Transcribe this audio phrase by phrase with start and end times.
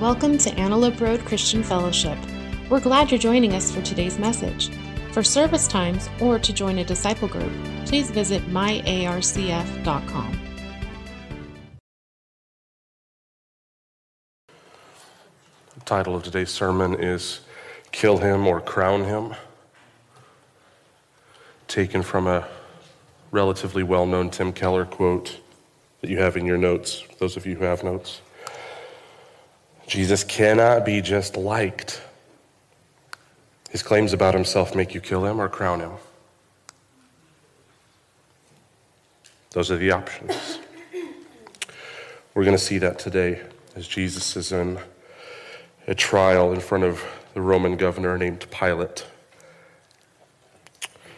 [0.00, 2.16] Welcome to Antelope Road Christian Fellowship.
[2.70, 4.70] We're glad you're joining us for today's message.
[5.10, 7.50] For service times or to join a disciple group,
[7.84, 10.40] please visit myarcf.com.
[15.74, 17.40] The title of today's sermon is
[17.90, 19.34] Kill Him or Crown Him,
[21.66, 22.46] taken from a
[23.32, 25.40] relatively well known Tim Keller quote
[26.02, 28.20] that you have in your notes, those of you who have notes.
[29.88, 32.02] Jesus cannot be just liked.
[33.70, 35.92] His claims about himself make you kill him or crown him.
[39.52, 40.58] Those are the options.
[42.34, 43.42] We're going to see that today
[43.74, 44.78] as Jesus is in
[45.86, 49.06] a trial in front of the Roman governor named Pilate.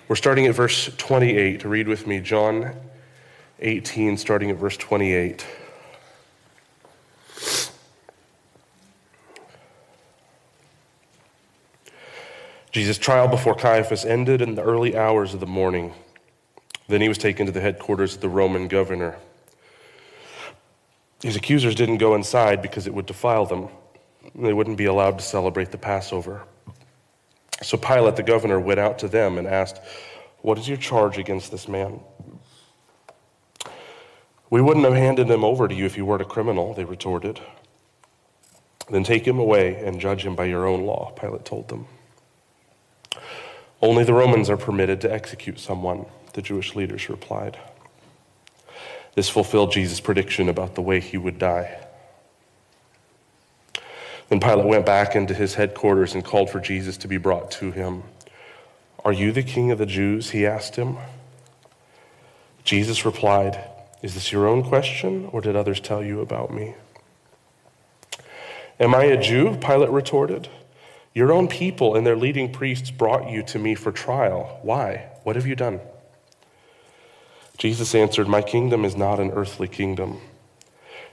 [0.06, 1.64] We're starting at verse 28.
[1.64, 2.76] Read with me John
[3.58, 5.44] 18, starting at verse 28.
[12.72, 15.92] Jesus' trial before Caiaphas ended in the early hours of the morning.
[16.88, 19.16] Then he was taken to the headquarters of the Roman governor.
[21.20, 23.68] His accusers didn't go inside because it would defile them.
[24.34, 26.42] They wouldn't be allowed to celebrate the Passover.
[27.62, 29.80] So Pilate, the governor, went out to them and asked,
[30.42, 32.00] What is your charge against this man?
[34.48, 37.40] We wouldn't have handed him over to you if he weren't a criminal, they retorted.
[38.88, 41.86] Then take him away and judge him by your own law, Pilate told them.
[43.82, 47.58] Only the Romans are permitted to execute someone, the Jewish leaders replied.
[49.14, 51.78] This fulfilled Jesus' prediction about the way he would die.
[54.28, 57.72] Then Pilate went back into his headquarters and called for Jesus to be brought to
[57.72, 58.04] him.
[59.04, 60.30] Are you the king of the Jews?
[60.30, 60.98] He asked him.
[62.62, 63.58] Jesus replied,
[64.02, 66.74] Is this your own question, or did others tell you about me?
[68.78, 69.56] Am I a Jew?
[69.56, 70.48] Pilate retorted.
[71.12, 74.60] Your own people and their leading priests brought you to me for trial.
[74.62, 75.08] Why?
[75.24, 75.80] What have you done?
[77.58, 80.20] Jesus answered, My kingdom is not an earthly kingdom.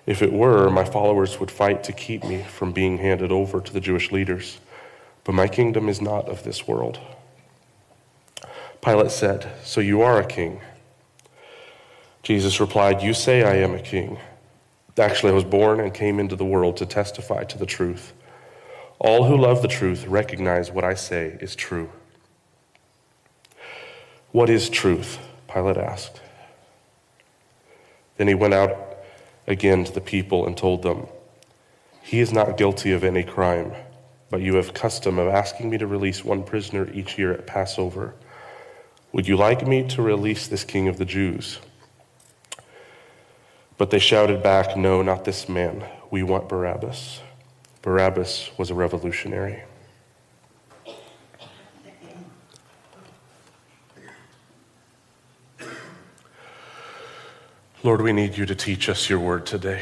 [0.06, 3.74] If it were, my followers would fight to keep me from being handed over to
[3.74, 4.60] the Jewish leaders.
[5.26, 7.00] But my kingdom is not of this world.
[8.82, 10.62] Pilate said, So you are a king?
[12.24, 14.18] Jesus replied, You say I am a king.
[14.98, 18.14] Actually, I was born and came into the world to testify to the truth.
[19.00, 21.92] All who love the truth recognize what I say is true.
[24.32, 25.20] What is truth?
[25.52, 26.22] Pilate asked.
[28.18, 28.98] Then he went out
[29.46, 31.08] again to the people and told them,
[32.02, 33.74] He is not guilty of any crime,
[34.30, 38.16] but you have custom of asking me to release one prisoner each year at Passover.
[39.14, 41.60] Would you like me to release this king of the Jews?
[43.78, 45.84] But they shouted back, No, not this man.
[46.10, 47.22] We want Barabbas.
[47.82, 49.64] Barabbas was a revolutionary.
[57.84, 59.82] Lord, we need you to teach us your word today.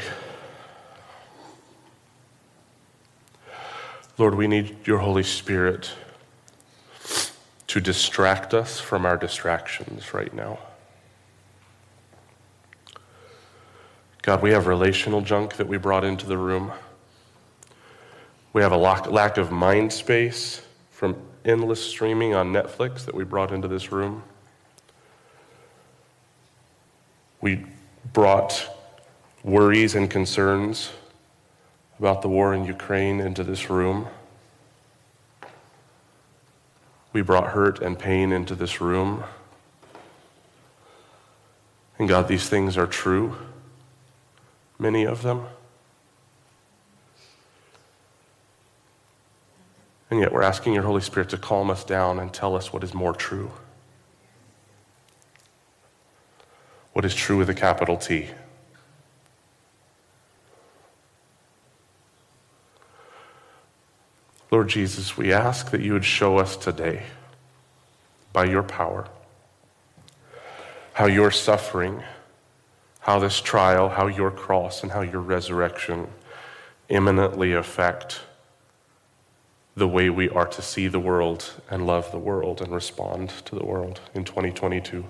[4.18, 5.92] Lord, we need your Holy Spirit
[7.66, 10.58] to distract us from our distractions right now.
[14.22, 16.72] God, we have relational junk that we brought into the room.
[18.56, 23.52] We have a lack of mind space from endless streaming on Netflix that we brought
[23.52, 24.22] into this room.
[27.42, 27.66] We
[28.14, 28.66] brought
[29.44, 30.90] worries and concerns
[31.98, 34.06] about the war in Ukraine into this room.
[37.12, 39.22] We brought hurt and pain into this room.
[41.98, 43.36] And God, these things are true,
[44.78, 45.44] many of them.
[50.10, 52.84] And yet we're asking your Holy Spirit to calm us down and tell us what
[52.84, 53.50] is more true.
[56.92, 58.28] What is true with a capital T.
[64.50, 67.02] Lord Jesus, we ask that you would show us today,
[68.32, 69.08] by your power,
[70.92, 72.02] how your suffering,
[73.00, 76.06] how this trial, how your cross, and how your resurrection
[76.88, 78.20] imminently affect
[79.76, 83.54] the way we are to see the world and love the world and respond to
[83.54, 85.04] the world in 2022.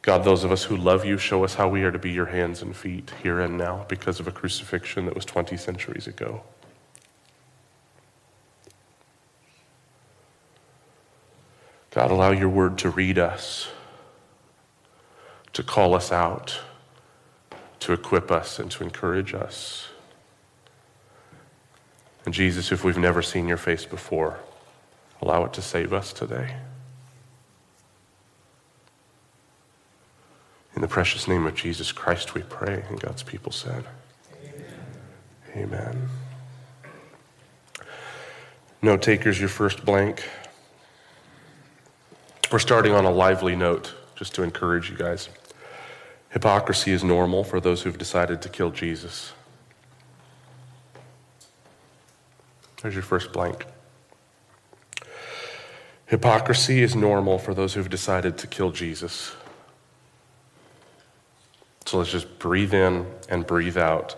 [0.00, 2.26] God, those of us who love you, show us how we are to be your
[2.26, 6.42] hands and feet here and now because of a crucifixion that was 20 centuries ago.
[11.90, 13.68] God, allow your word to read us,
[15.52, 16.58] to call us out
[17.82, 19.88] to equip us and to encourage us.
[22.24, 24.38] And Jesus, if we've never seen your face before,
[25.20, 26.56] allow it to save us today.
[30.74, 32.84] In the precious name of Jesus Christ, we pray.
[32.88, 33.84] And God's people said,
[35.54, 35.74] Amen.
[35.74, 36.08] Amen.
[38.80, 40.28] Note takers, your first blank.
[42.50, 45.28] We're starting on a lively note, just to encourage you guys.
[46.30, 49.32] Hypocrisy is normal for those who've decided to kill Jesus.
[52.82, 53.64] There's your first blank.
[56.06, 59.34] Hypocrisy is normal for those who've decided to kill Jesus.
[61.86, 64.16] So let's just breathe in and breathe out.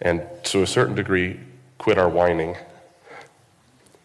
[0.00, 1.38] And to a certain degree,
[1.78, 2.56] quit our whining.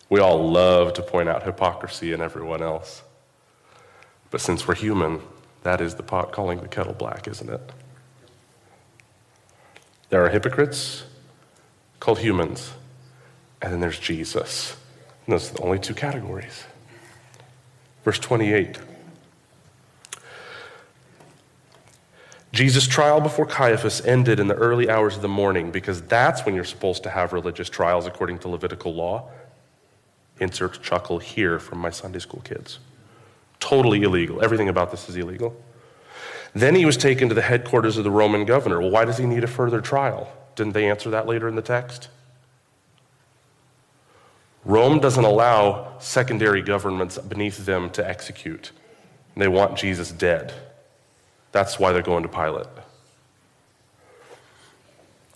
[0.09, 3.01] We all love to point out hypocrisy in everyone else.
[4.29, 5.21] But since we're human,
[5.63, 7.71] that is the pot calling the kettle black, isn't it?
[10.09, 11.05] There are hypocrites
[11.99, 12.71] called humans,
[13.61, 14.75] and then there's Jesus.
[15.25, 16.63] And those are the only two categories.
[18.03, 18.79] Verse 28.
[22.51, 26.55] Jesus' trial before Caiaphas ended in the early hours of the morning because that's when
[26.55, 29.29] you're supposed to have religious trials according to Levitical law.
[30.39, 32.79] Insert chuckle here from my Sunday school kids.
[33.59, 34.41] Totally illegal.
[34.41, 35.55] Everything about this is illegal.
[36.53, 38.79] Then he was taken to the headquarters of the Roman governor.
[38.79, 40.31] Well, why does he need a further trial?
[40.55, 42.09] Didn't they answer that later in the text?
[44.65, 48.71] Rome doesn't allow secondary governments beneath them to execute.
[49.35, 50.53] They want Jesus dead.
[51.51, 52.67] That's why they're going to Pilate.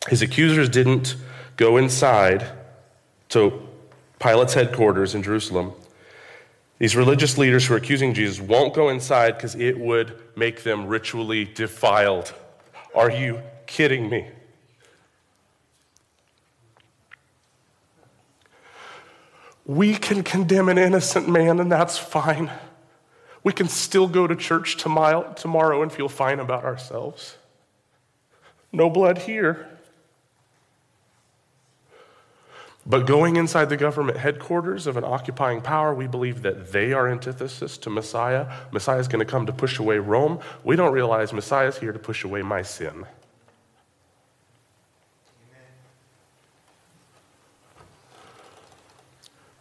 [0.10, 1.16] His accusers didn't
[1.56, 2.46] go inside
[3.30, 3.68] to
[4.20, 5.74] Pilate's headquarters in Jerusalem.
[6.80, 10.88] These religious leaders who are accusing Jesus won't go inside because it would make them
[10.88, 12.34] ritually defiled.
[12.94, 14.28] Are you kidding me?
[19.66, 22.52] We can condemn an innocent man, and that's fine.
[23.44, 27.38] We can still go to church tomorrow and feel fine about ourselves.
[28.72, 29.70] No blood here.
[32.86, 37.08] But going inside the government headquarters of an occupying power, we believe that they are
[37.08, 38.52] antithesis to Messiah.
[38.74, 40.40] Messiah is going to come to push away Rome.
[40.66, 43.06] We don't realize Messiah is here to push away my sin.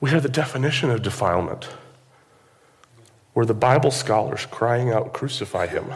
[0.02, 1.68] We have the definition of defilement.
[3.34, 5.94] Were the Bible scholars crying out, Crucify him.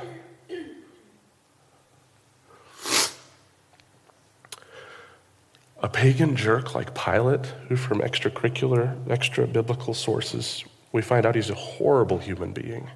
[5.82, 11.50] A pagan jerk like Pilate, who from extracurricular, extra biblical sources, we find out he's
[11.50, 12.88] a horrible human being.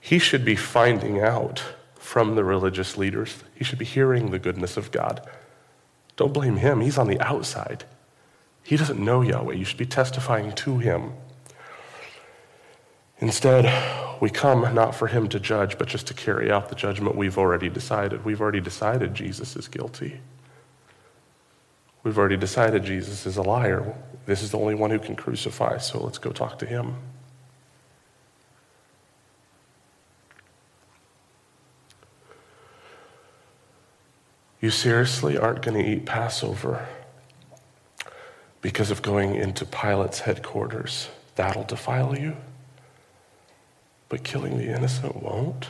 [0.00, 1.60] He should be finding out
[1.96, 3.42] from the religious leaders.
[3.52, 5.28] He should be hearing the goodness of God.
[6.14, 7.84] Don't blame him, he's on the outside.
[8.66, 9.54] He doesn't know Yahweh.
[9.54, 11.12] You should be testifying to him.
[13.20, 17.14] Instead, we come not for him to judge, but just to carry out the judgment
[17.14, 18.24] we've already decided.
[18.24, 20.20] We've already decided Jesus is guilty.
[22.02, 23.94] We've already decided Jesus is a liar.
[24.26, 26.96] This is the only one who can crucify, so let's go talk to him.
[34.60, 36.84] You seriously aren't going to eat Passover
[38.60, 41.08] because of going into Pilate's headquarters.
[41.36, 42.36] That'll defile you.
[44.08, 45.68] But killing the innocent won't.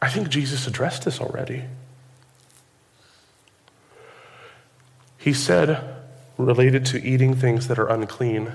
[0.00, 1.64] I think Jesus addressed this already.
[5.18, 5.82] He said,
[6.38, 8.52] related to eating things that are unclean,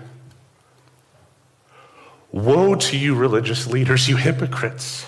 [2.31, 5.05] Woe to you, religious leaders, you hypocrites!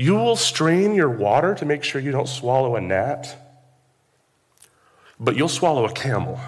[0.00, 3.36] You will strain your water to make sure you don't swallow a gnat,
[5.20, 6.40] but you'll swallow a camel.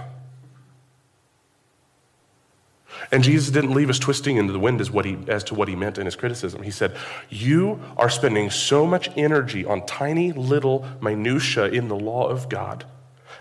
[3.11, 5.69] And Jesus didn't leave us twisting into the wind as, what he, as to what
[5.69, 6.63] he meant in his criticism.
[6.63, 6.97] He said,
[7.29, 12.87] You are spending so much energy on tiny little minutiae in the law of God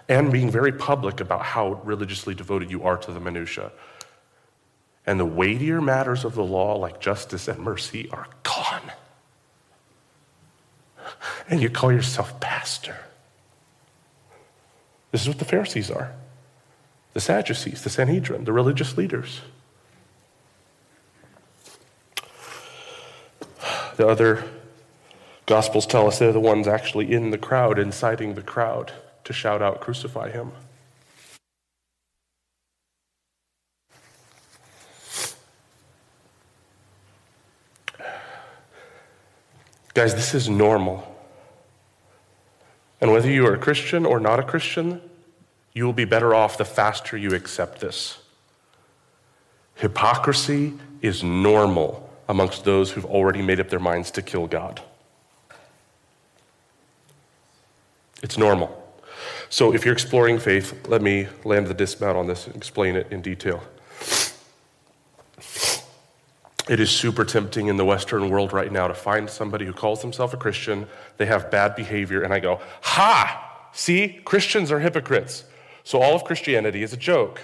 [0.09, 3.71] and being very public about how religiously devoted you are to the minutiae.
[5.07, 8.91] And the weightier matters of the law, like justice and mercy, are gone
[11.49, 12.95] and you call yourself pastor.
[15.11, 16.13] This is what the Pharisees are
[17.13, 19.41] the Sadducees, the Sanhedrin, the religious leaders.
[23.97, 24.45] The other
[25.51, 28.93] Gospels tell us they're the ones actually in the crowd, inciting the crowd
[29.25, 30.53] to shout out, Crucify him.
[39.93, 41.10] Guys, this is normal.
[43.01, 45.01] And whether you are a Christian or not a Christian,
[45.73, 48.19] you will be better off the faster you accept this.
[49.75, 54.81] Hypocrisy is normal amongst those who've already made up their minds to kill God.
[58.21, 58.77] It's normal.
[59.49, 63.11] So if you're exploring faith, let me land the dismount on this and explain it
[63.11, 63.63] in detail.
[66.69, 70.01] It is super tempting in the Western world right now to find somebody who calls
[70.01, 70.87] themselves a Christian,
[71.17, 73.69] they have bad behavior, and I go, Ha!
[73.73, 75.45] See, Christians are hypocrites.
[75.83, 77.41] So all of Christianity is a joke.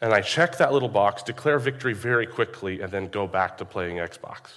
[0.00, 3.64] And I check that little box, declare victory very quickly, and then go back to
[3.64, 4.52] playing Xbox.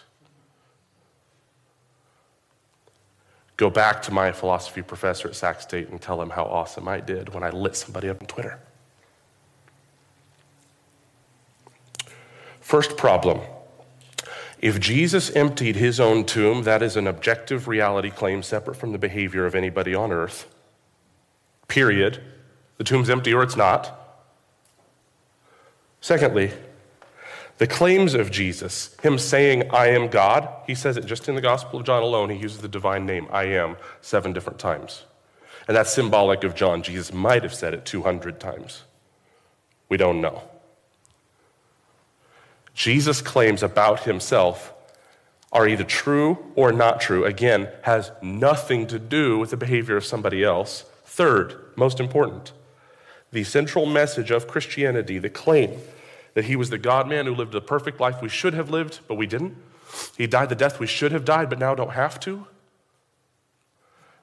[3.57, 6.99] Go back to my philosophy professor at Sac State and tell him how awesome I
[6.99, 8.59] did when I lit somebody up on Twitter.
[12.71, 13.41] First problem
[14.61, 18.97] if Jesus emptied his own tomb, that is an objective reality claim separate from the
[18.97, 20.47] behavior of anybody on earth.
[21.67, 22.23] Period.
[22.77, 24.23] The tomb's empty or it's not.
[25.99, 26.53] Secondly,
[27.57, 31.41] the claims of Jesus, him saying, I am God, he says it just in the
[31.41, 32.29] Gospel of John alone.
[32.29, 35.03] He uses the divine name, I am, seven different times.
[35.67, 36.83] And that's symbolic of John.
[36.83, 38.83] Jesus might have said it 200 times.
[39.89, 40.43] We don't know.
[42.73, 44.73] Jesus' claims about himself
[45.51, 47.25] are either true or not true.
[47.25, 50.85] Again, has nothing to do with the behavior of somebody else.
[51.03, 52.53] Third, most important,
[53.31, 55.79] the central message of Christianity, the claim
[56.33, 58.99] that he was the God man who lived the perfect life we should have lived,
[59.07, 59.57] but we didn't.
[60.17, 62.47] He died the death we should have died, but now don't have to.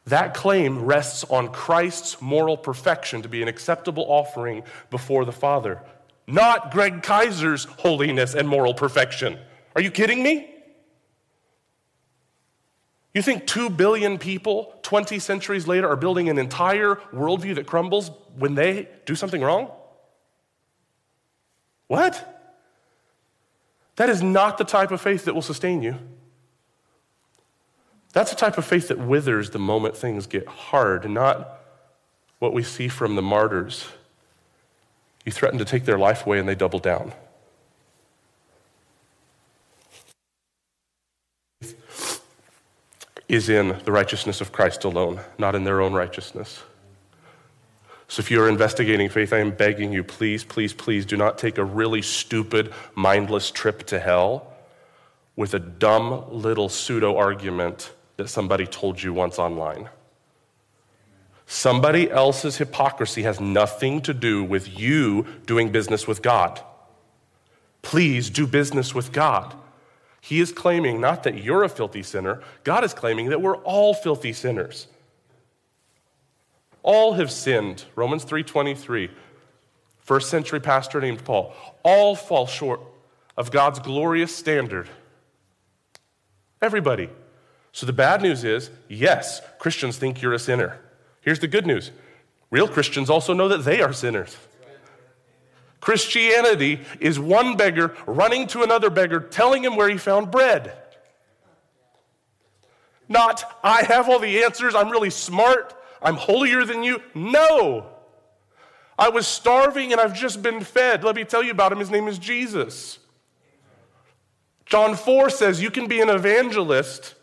[0.07, 5.83] That claim rests on Christ's moral perfection to be an acceptable offering before the Father,
[6.29, 9.39] not Greg Kaiser's holiness and moral perfection.
[9.75, 10.55] Are you kidding me?
[13.15, 18.11] You think two billion people 20 centuries later are building an entire worldview that crumbles
[18.37, 19.71] when they do something wrong?
[21.87, 22.35] What?
[23.97, 25.97] That is not the type of faith that will sustain you.
[28.13, 31.61] That's the type of faith that withers the moment things get hard, not
[32.39, 33.87] what we see from the martyrs.
[35.25, 37.13] You threaten to take their life away and they double down.
[43.29, 46.63] Is in the righteousness of Christ alone, not in their own righteousness.
[48.11, 51.59] So if you're investigating faith, I am begging you, please, please, please do not take
[51.59, 54.55] a really stupid, mindless trip to hell
[55.37, 59.91] with a dumb little pseudo argument that somebody told you once online.
[61.51, 66.61] Somebody else's hypocrisy has nothing to do with you doing business with God.
[67.81, 69.55] Please do business with God.
[70.21, 73.95] He is claiming not that you're a filthy sinner, God is claiming that we're all
[73.95, 74.89] filthy sinners.
[76.83, 77.85] All have sinned.
[77.97, 79.11] Romans 3:23.
[80.01, 81.55] First century pastor named Paul.
[81.83, 82.83] All fall short
[83.39, 84.91] of God's glorious standard.
[86.61, 87.09] Everybody.
[87.73, 90.79] So the bad news is, yes, Christians think you're a sinner.
[91.21, 91.91] Here's the good news.
[92.51, 94.37] Real Christians also know that they are sinners.
[95.81, 100.73] Christianity is one beggar running to another beggar, telling him where he found bread.
[103.09, 107.01] Not, I have all the answers, I'm really smart, I'm holier than you.
[107.15, 107.87] No.
[108.99, 111.05] I was starving and I've just been fed.
[111.05, 111.79] Let me tell you about him.
[111.79, 112.99] His name is Jesus.
[114.67, 117.15] John 4 says you can be an evangelist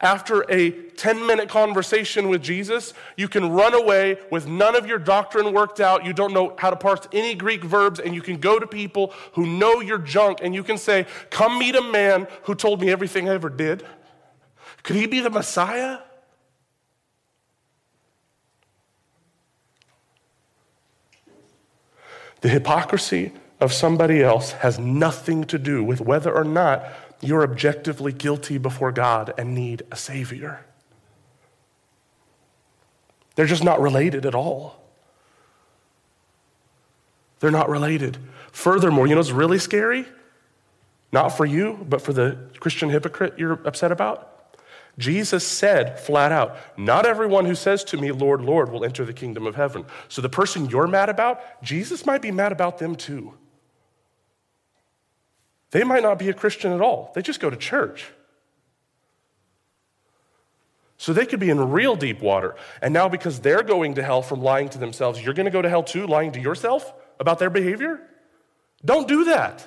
[0.00, 2.94] after a 10 minute conversation with Jesus.
[3.16, 6.04] You can run away with none of your doctrine worked out.
[6.04, 9.12] You don't know how to parse any Greek verbs, and you can go to people
[9.32, 12.90] who know your junk and you can say, Come meet a man who told me
[12.90, 13.84] everything I ever did.
[14.82, 15.98] Could he be the Messiah?
[22.42, 26.84] The hypocrisy of somebody else has nothing to do with whether or not
[27.24, 30.64] you're objectively guilty before God and need a Savior.
[33.34, 34.80] They're just not related at all.
[37.40, 38.18] They're not related.
[38.52, 40.06] Furthermore, you know what's really scary?
[41.12, 44.30] Not for you, but for the Christian hypocrite you're upset about?
[44.98, 49.12] Jesus said flat out, Not everyone who says to me, Lord, Lord, will enter the
[49.12, 49.84] kingdom of heaven.
[50.08, 53.34] So the person you're mad about, Jesus might be mad about them too.
[55.74, 58.06] They might not be a Christian at all, they just go to church.
[60.98, 62.54] So they could be in real deep water.
[62.80, 65.60] And now, because they're going to hell from lying to themselves, you're going to go
[65.60, 68.00] to hell too, lying to yourself about their behavior?
[68.84, 69.66] Don't do that.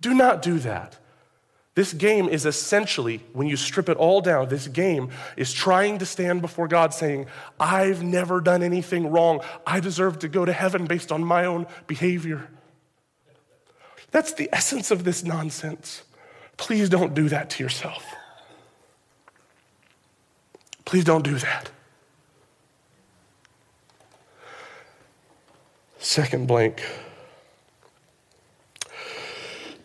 [0.00, 0.96] Do not do that.
[1.74, 6.06] This game is essentially, when you strip it all down, this game is trying to
[6.06, 7.26] stand before God saying,
[7.58, 9.40] I've never done anything wrong.
[9.66, 12.48] I deserve to go to heaven based on my own behavior.
[14.10, 16.02] That's the essence of this nonsense.
[16.56, 18.04] Please don't do that to yourself.
[20.84, 21.70] Please don't do that.
[25.98, 26.82] Second blank.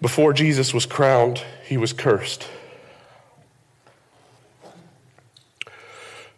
[0.01, 2.47] Before Jesus was crowned, he was cursed.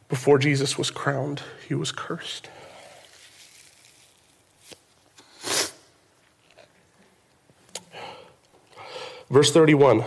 [0.07, 2.49] Before Jesus was crowned, he was cursed.
[9.29, 10.03] Verse 31.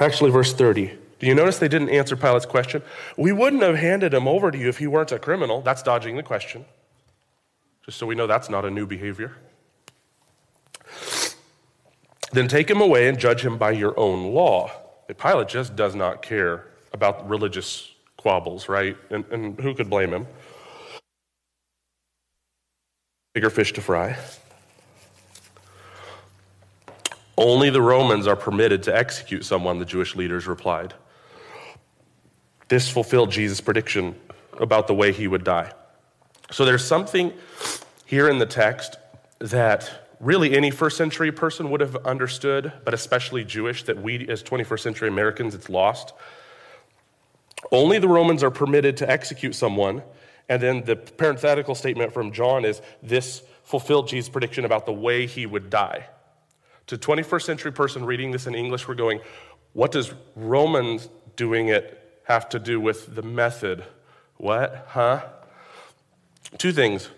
[0.00, 0.98] Actually, verse 30.
[1.20, 2.82] Do you notice they didn't answer Pilate's question?
[3.16, 5.60] We wouldn't have handed him over to you if he weren't a criminal.
[5.60, 6.64] That's dodging the question.
[7.84, 9.36] Just so we know that's not a new behavior.
[12.32, 14.70] Then take him away and judge him by your own law.
[15.16, 18.96] Pilate just does not care about religious quabbles, right?
[19.10, 20.26] And, and who could blame him?
[23.34, 24.16] Bigger fish to fry.
[27.36, 30.94] Only the Romans are permitted to execute someone, the Jewish leaders replied.
[32.68, 34.14] This fulfilled Jesus' prediction
[34.58, 35.72] about the way he would die.
[36.52, 37.32] So there's something
[38.06, 38.96] here in the text
[39.40, 44.44] that really any first century person would have understood, but especially Jewish, that we as
[44.44, 46.12] 21st century Americans, it's lost.
[47.72, 50.02] Only the Romans are permitted to execute someone.
[50.48, 55.26] And then the parenthetical statement from John is this fulfilled Jesus' prediction about the way
[55.26, 56.06] he would die.
[56.88, 59.20] To 21st century person reading this in English, we're going,
[59.72, 63.84] what does Romans doing it have to do with the method?
[64.36, 64.86] What?
[64.90, 65.24] Huh?
[66.58, 67.08] Two things.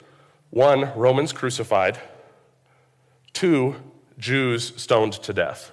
[0.51, 1.99] One, Romans crucified.
[3.33, 3.77] Two,
[4.19, 5.73] Jews stoned to death.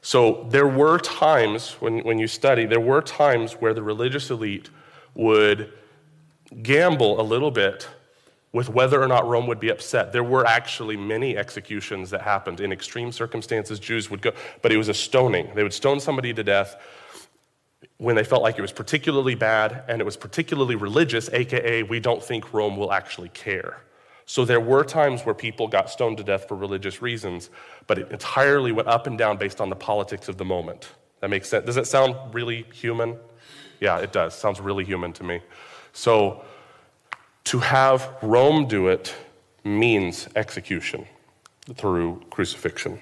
[0.00, 4.70] So there were times, when, when you study, there were times where the religious elite
[5.14, 5.72] would
[6.62, 7.88] gamble a little bit
[8.52, 10.12] with whether or not Rome would be upset.
[10.12, 12.60] There were actually many executions that happened.
[12.60, 14.32] In extreme circumstances, Jews would go,
[14.62, 15.50] but it was a stoning.
[15.54, 16.76] They would stone somebody to death
[17.98, 22.00] when they felt like it was particularly bad and it was particularly religious, aka, we
[22.00, 23.82] don't think Rome will actually care.
[24.24, 27.50] So there were times where people got stoned to death for religious reasons,
[27.86, 30.90] but it entirely went up and down based on the politics of the moment.
[31.20, 31.66] That makes sense.
[31.66, 33.16] Does that sound really human?
[33.80, 34.34] Yeah, it does.
[34.34, 35.40] Sounds really human to me.
[35.92, 36.44] So
[37.44, 39.14] to have Rome do it
[39.64, 41.06] means execution
[41.74, 42.98] through crucifixion,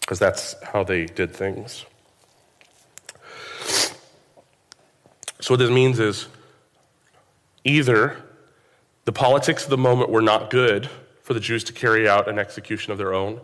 [0.00, 1.84] because that's how they did things.
[5.40, 6.28] So, what this means is
[7.64, 8.16] either
[9.04, 10.90] the politics of the moment were not good
[11.22, 13.40] for the Jews to carry out an execution of their own,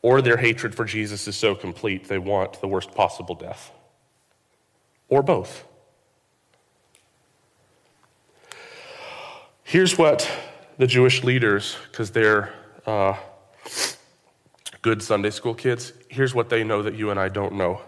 [0.00, 3.70] or their hatred for Jesus is so complete they want the worst possible death,
[5.08, 5.64] or both.
[9.64, 10.30] Here's what
[10.78, 12.54] the Jewish leaders, because they're
[12.86, 13.16] uh,
[14.80, 17.82] good Sunday school kids, here's what they know that you and I don't know.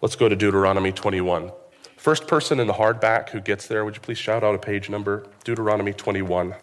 [0.00, 1.50] Let's go to Deuteronomy 21.
[1.96, 4.88] First person in the hardback who gets there, would you please shout out a page
[4.88, 5.26] number?
[5.42, 6.54] Deuteronomy 21.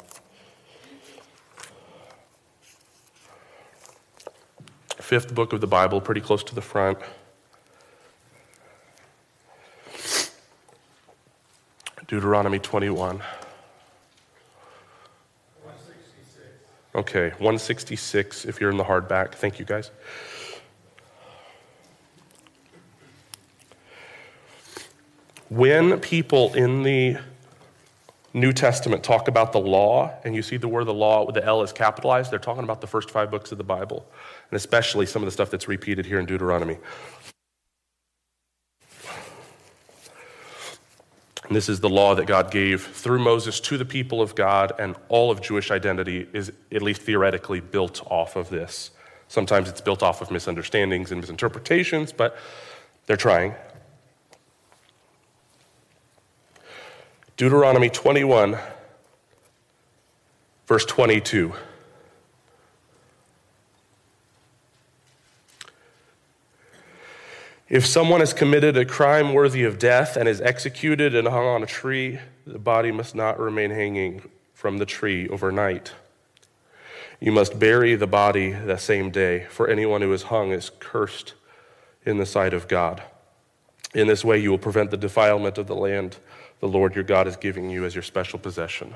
[5.02, 6.98] Fifth book of the Bible, pretty close to the front.
[12.08, 13.18] Deuteronomy 21.
[13.18, 13.26] 166.
[16.96, 19.34] Okay, 166 if you're in the hardback.
[19.34, 19.92] Thank you, guys.
[25.50, 27.18] When people in the
[28.34, 31.46] New Testament talk about the law, and you see the word the law, with the
[31.46, 34.04] L is capitalized, they're talking about the first five books of the Bible,
[34.50, 36.78] and especially some of the stuff that's repeated here in Deuteronomy.
[41.46, 44.72] And this is the law that God gave through Moses to the people of God,
[44.80, 48.92] and all of Jewish identity is, at least theoretically, built off of this.
[49.28, 52.38] Sometimes it's built off of misunderstandings and misinterpretations, but
[53.08, 53.56] they're trying.
[57.36, 58.58] Deuteronomy 21,
[60.68, 61.54] verse 22.
[67.74, 71.64] If someone has committed a crime worthy of death and is executed and hung on
[71.64, 75.92] a tree, the body must not remain hanging from the tree overnight.
[77.20, 81.34] You must bury the body that same day, for anyone who is hung is cursed
[82.06, 83.02] in the sight of God.
[83.96, 86.18] In this way, you will prevent the defilement of the land
[86.60, 88.94] the Lord your God is giving you as your special possession.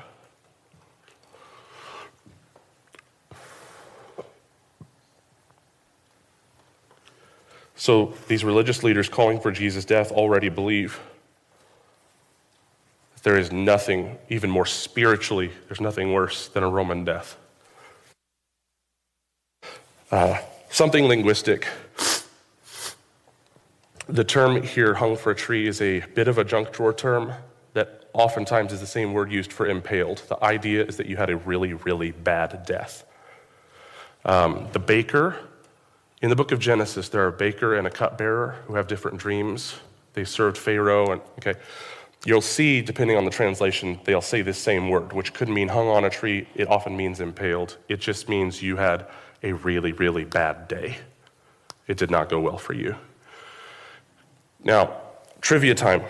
[7.78, 10.98] So these religious leaders calling for Jesus' death already believe
[13.14, 17.36] that there is nothing, even more spiritually, there's nothing worse than a Roman death.
[20.10, 20.38] Uh,
[20.70, 21.68] something linguistic.
[24.08, 27.32] The term here, hung for a tree, is a bit of a junk drawer term
[27.74, 30.22] that oftentimes is the same word used for impaled.
[30.28, 33.04] The idea is that you had a really, really bad death.
[34.24, 35.36] Um, the baker,
[36.20, 39.18] in the book of Genesis, there are a baker and a cupbearer who have different
[39.18, 39.76] dreams.
[40.14, 41.54] They served Pharaoh, and okay.
[42.24, 45.86] You'll see, depending on the translation, they'll say this same word, which could mean hung
[45.86, 46.48] on a tree.
[46.56, 47.76] It often means impaled.
[47.88, 49.06] It just means you had
[49.44, 50.96] a really, really bad day.
[51.86, 52.96] It did not go well for you.
[54.64, 54.96] Now,
[55.40, 56.02] trivia time.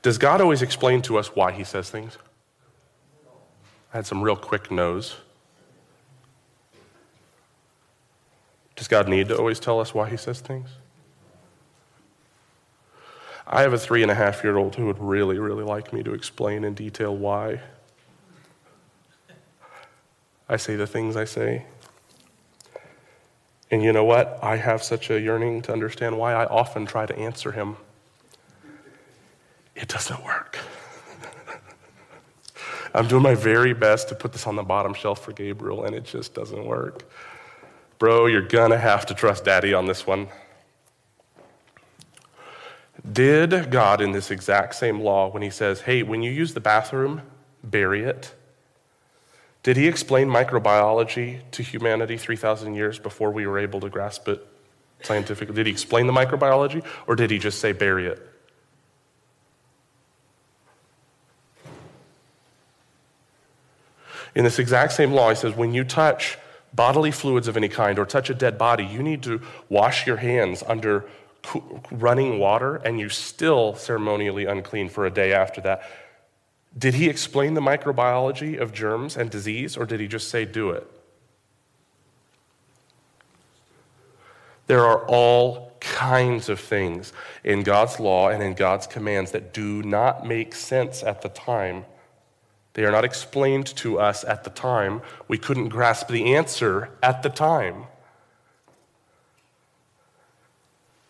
[0.00, 2.16] Does God always explain to us why he says things?
[3.92, 5.16] I had some real quick no's.
[8.82, 10.68] Does God need to always tell us why he says things?
[13.46, 16.02] I have a three and a half year old who would really, really like me
[16.02, 17.60] to explain in detail why
[20.48, 21.64] I say the things I say.
[23.70, 24.40] And you know what?
[24.42, 27.76] I have such a yearning to understand why I often try to answer him.
[29.76, 30.58] It doesn't work.
[32.96, 35.94] I'm doing my very best to put this on the bottom shelf for Gabriel, and
[35.94, 37.04] it just doesn't work.
[38.02, 40.26] Bro, you're gonna have to trust daddy on this one.
[43.12, 46.58] Did God, in this exact same law, when he says, hey, when you use the
[46.58, 47.22] bathroom,
[47.62, 48.34] bury it,
[49.62, 54.44] did he explain microbiology to humanity 3,000 years before we were able to grasp it
[55.02, 55.54] scientifically?
[55.54, 58.20] Did he explain the microbiology, or did he just say bury it?
[64.34, 66.36] In this exact same law, he says when you touch
[66.74, 70.16] bodily fluids of any kind or touch a dead body, you need to wash your
[70.16, 71.04] hands under
[71.90, 75.82] running water, and you still ceremonially unclean for a day after that.
[76.78, 80.70] Did he explain the microbiology of germs and disease, or did he just say, do
[80.70, 80.88] it?
[84.68, 89.82] There are all kinds of things in God's law and in God's commands that do
[89.82, 91.84] not make sense at the time
[92.74, 95.02] they are not explained to us at the time.
[95.28, 97.84] We couldn't grasp the answer at the time.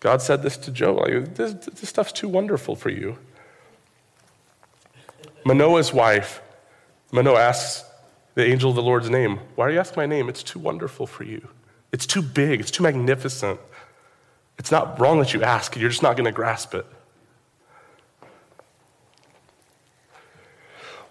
[0.01, 3.19] God said this to Job like, this, this stuff's too wonderful for you.
[5.45, 6.41] Manoah's wife,
[7.13, 7.89] Manoah asks
[8.35, 10.29] the angel of the Lord's name, Why are you asking my name?
[10.29, 11.47] It's too wonderful for you.
[11.93, 13.61] It's too big, it's too magnificent.
[14.59, 16.87] It's not wrong that you ask, you're just not going to grasp it.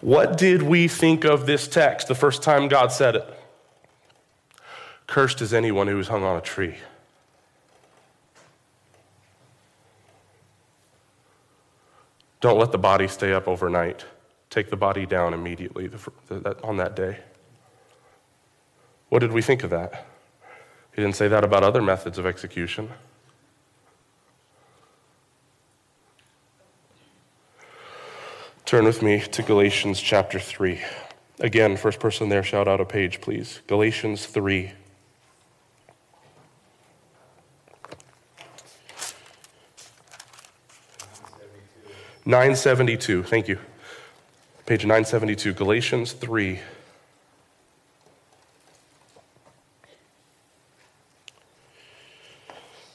[0.02, 3.38] What did we think of this text the first time God said it?
[5.06, 6.74] Cursed is anyone who is hung on a tree.
[12.40, 14.04] Don't let the body stay up overnight.
[14.50, 15.88] Take the body down immediately
[16.64, 17.18] on that day.
[19.08, 20.06] What did we think of that?
[20.96, 22.90] He didn't say that about other methods of execution.
[28.72, 30.80] Turn with me to Galatians chapter 3.
[31.40, 33.60] Again, first person there, shout out a page, please.
[33.66, 34.72] Galatians 3.
[42.24, 43.22] Nine seventy two.
[43.22, 43.58] Thank you.
[44.64, 45.52] Page nine seventy two.
[45.52, 46.60] Galatians three.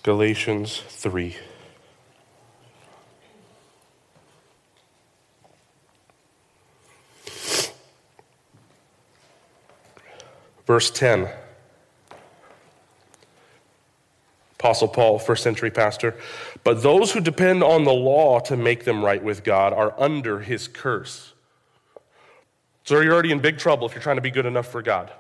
[0.01, 1.35] Galatians three.
[10.67, 11.29] Verse 10.
[14.59, 16.15] Apostle Paul, first century pastor.
[16.63, 20.41] But those who depend on the law to make them right with God are under
[20.41, 21.33] his curse.
[22.83, 25.11] So you're already in big trouble if you're trying to be good enough for God.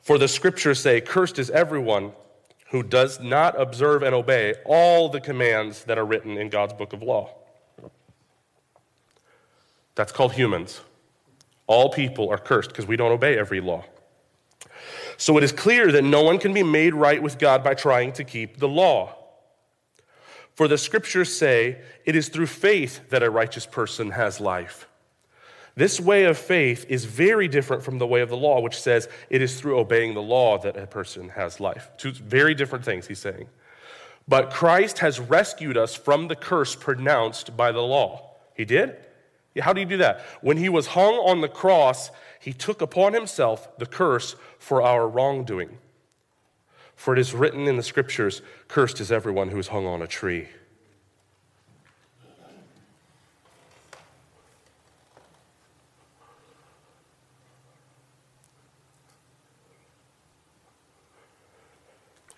[0.00, 2.12] For the scriptures say, Cursed is everyone
[2.70, 6.92] who does not observe and obey all the commands that are written in God's book
[6.92, 7.34] of law.
[9.94, 10.80] That's called humans.
[11.66, 13.84] All people are cursed because we don't obey every law.
[15.16, 18.12] So it is clear that no one can be made right with God by trying
[18.14, 19.16] to keep the law.
[20.54, 24.88] For the scriptures say, it is through faith that a righteous person has life.
[25.74, 29.08] This way of faith is very different from the way of the law, which says
[29.28, 31.90] it is through obeying the law that a person has life.
[31.98, 33.48] Two very different things, he's saying.
[34.26, 38.30] But Christ has rescued us from the curse pronounced by the law.
[38.54, 38.96] He did?
[39.60, 40.20] How do you do that?
[40.40, 45.08] When he was hung on the cross, he took upon himself the curse for our
[45.08, 45.78] wrongdoing.
[46.94, 50.06] For it is written in the scriptures, Cursed is everyone who is hung on a
[50.06, 50.48] tree.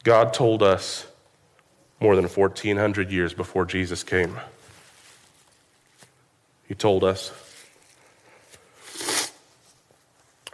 [0.04, 1.06] God told us
[2.00, 4.38] more than 1,400 years before Jesus came.
[6.68, 7.32] He told us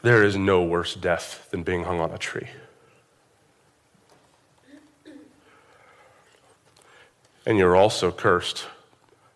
[0.02, 2.48] there is no worse death than being hung on a tree.
[7.44, 8.66] And you're also cursed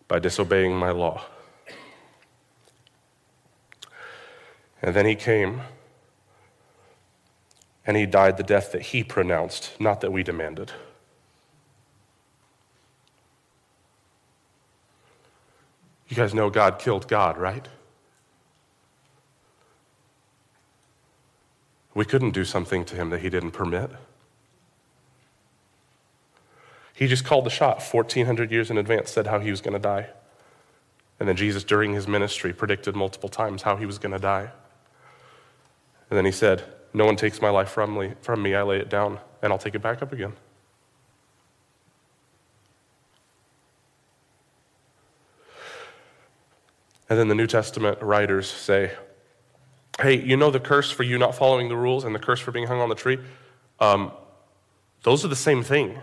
[0.07, 1.25] by disobeying my law.
[4.81, 5.61] And then he came
[7.85, 10.71] and he died the death that he pronounced, not that we demanded.
[16.09, 17.67] You guys know God killed God, right?
[21.93, 23.91] We couldn't do something to him that he didn't permit.
[26.93, 29.79] He just called the shot 1,400 years in advance, said how he was going to
[29.79, 30.09] die.
[31.19, 34.49] And then Jesus, during his ministry, predicted multiple times how he was going to die.
[36.09, 38.55] And then he said, no one takes my life from me, from me.
[38.55, 40.33] I lay it down, and I'll take it back up again.
[47.09, 48.91] And then the New Testament writers say,
[49.99, 52.51] hey, you know the curse for you not following the rules and the curse for
[52.51, 53.17] being hung on the tree?
[53.79, 54.11] Um,
[55.03, 55.97] those are the same thing.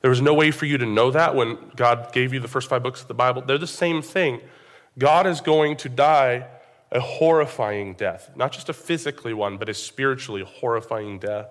[0.00, 2.68] There was no way for you to know that when God gave you the first
[2.68, 3.42] five books of the Bible.
[3.42, 4.40] They're the same thing.
[4.98, 6.46] God is going to die
[6.92, 11.48] a horrifying death, not just a physically one, but a spiritually horrifying death.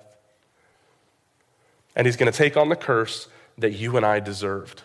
[1.95, 4.83] And he's going to take on the curse that you and I deserved.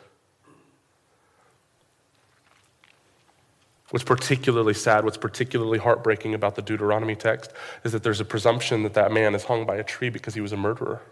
[3.90, 8.84] What's particularly sad, what's particularly heartbreaking about the Deuteronomy text is that there's a presumption
[8.84, 11.02] that that man is hung by a tree because he was a murderer.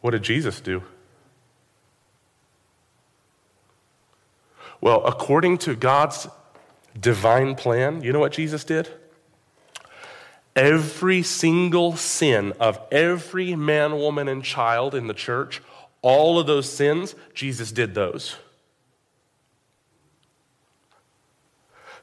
[0.00, 0.82] What did Jesus do?
[4.80, 6.26] Well, according to God's
[7.00, 8.88] divine plan, you know what Jesus did?
[10.56, 15.62] Every single sin of every man, woman, and child in the church,
[16.02, 18.36] all of those sins, Jesus did those.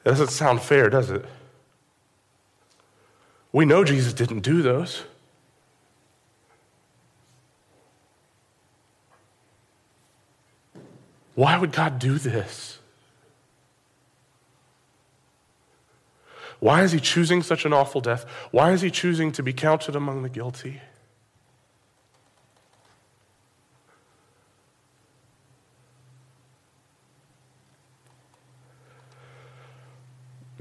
[0.03, 1.25] That doesn't sound fair, does it?
[3.51, 5.03] We know Jesus didn't do those.
[11.35, 12.79] Why would God do this?
[16.59, 18.25] Why is he choosing such an awful death?
[18.51, 20.81] Why is he choosing to be counted among the guilty?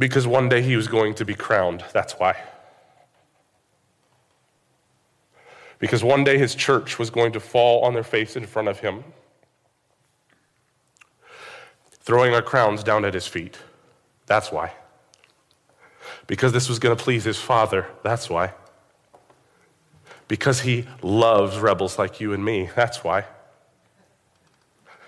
[0.01, 1.85] Because one day he was going to be crowned.
[1.93, 2.35] That's why.
[5.79, 8.81] Because one day his church was going to fall on their face in front of
[8.81, 9.05] him,
[11.93, 13.59] throwing our crowns down at his feet.
[14.27, 14.73] That's why
[16.31, 17.89] because this was going to please his father.
[18.05, 18.55] That's why.
[20.29, 22.71] Because he loves rebels like you and me.
[22.77, 23.25] That's why.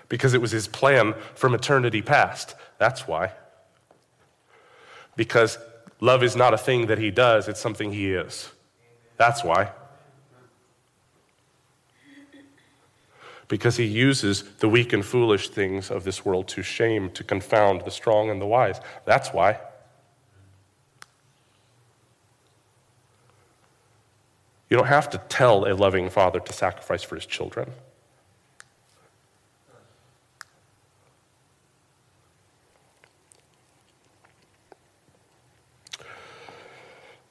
[0.09, 2.55] Because it was his plan from eternity past.
[2.77, 3.31] That's why.
[5.15, 5.57] Because
[5.99, 8.51] love is not a thing that he does, it's something he is.
[9.17, 9.71] That's why.
[13.47, 17.81] Because he uses the weak and foolish things of this world to shame, to confound
[17.85, 18.79] the strong and the wise.
[19.05, 19.59] That's why.
[24.69, 27.71] You don't have to tell a loving father to sacrifice for his children.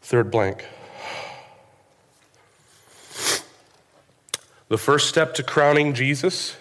[0.03, 0.65] Third blank.
[4.69, 6.57] The first step to crowning Jesus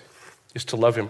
[0.54, 1.10] is to love him.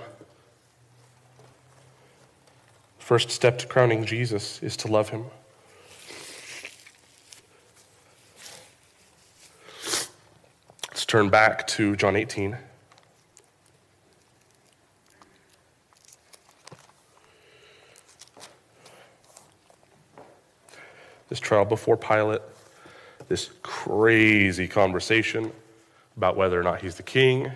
[3.00, 5.26] First step to crowning Jesus is to love him.
[10.88, 12.58] Let's turn back to John 18.
[21.32, 22.42] This trial before Pilate,
[23.30, 25.54] this crazy conversation
[26.18, 27.50] about whether or not he's the king,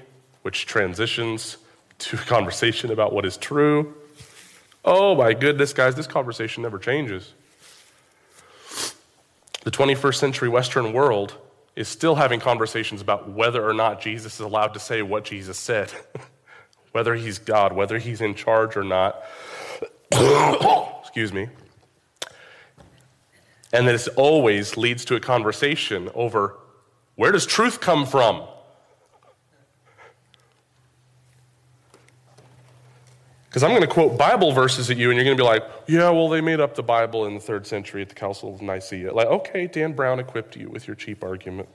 [0.44, 1.58] which transitions
[1.98, 3.94] to a conversation about what is true.
[4.86, 7.34] Oh my goodness, guys, this conversation never changes.
[9.66, 11.36] The 21st century Western world
[11.76, 15.58] is still having conversations about whether or not Jesus is allowed to say what Jesus
[15.58, 15.92] said.
[16.94, 19.22] whether he's God, whether he's in charge or not.
[21.02, 21.50] Excuse me.
[23.76, 26.56] And this always leads to a conversation over
[27.16, 28.44] where does truth come from?
[33.50, 35.64] Because I'm going to quote Bible verses at you, and you're going to be like,
[35.88, 38.62] yeah, well, they made up the Bible in the third century at the Council of
[38.62, 39.14] Nicaea.
[39.14, 41.68] Like, okay, Dan Brown equipped you with your cheap argument.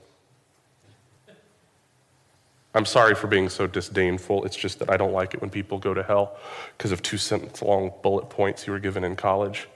[2.73, 4.43] I'm sorry for being so disdainful.
[4.45, 6.37] It's just that I don't like it when people go to hell
[6.77, 9.67] because of two sentence long bullet points you were given in college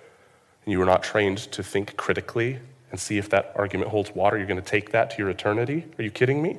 [0.66, 2.60] and you were not trained to think critically
[2.92, 4.38] and see if that argument holds water.
[4.38, 5.86] You're going to take that to your eternity?
[5.98, 6.58] Are you kidding me?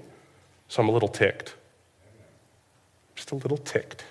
[0.68, 1.54] So I'm a little ticked.
[3.14, 4.04] Just a little ticked.